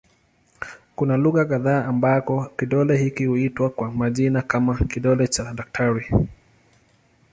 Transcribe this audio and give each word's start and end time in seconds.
Kuna 0.95 1.17
lugha 1.17 1.45
kadha 1.45 1.85
ambako 1.85 2.45
kidole 2.57 2.97
hiki 2.97 3.25
huitwa 3.25 3.69
kwa 3.69 3.91
majina 3.91 4.41
kama 4.41 4.77
"kidole 4.77 5.27
cha 5.27 5.53
daktari". 5.53 6.11